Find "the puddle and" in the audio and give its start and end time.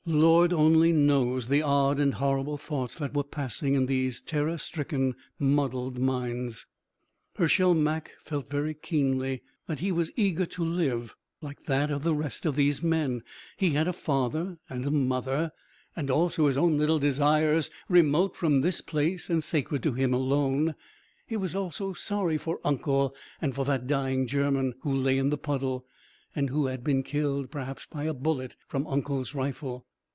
25.29-26.49